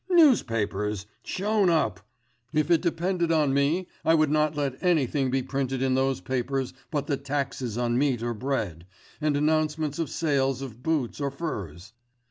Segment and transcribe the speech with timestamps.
[0.09, 1.05] Newspapers!
[1.23, 1.99] Shown up!
[2.53, 6.73] If it depended on me, I would not let anything be printed in those papers
[6.89, 8.87] but the taxes on meat or bread,
[9.21, 11.93] and announcements of sales of boots or furs.